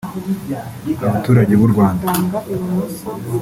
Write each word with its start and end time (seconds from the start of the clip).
abaturage 1.05 1.53
b’u 1.59 1.69
Rwanda 1.73 2.05